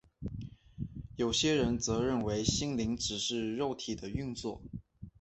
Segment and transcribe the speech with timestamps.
[1.15, 4.59] 有些人则认为心灵只是肉体的运作。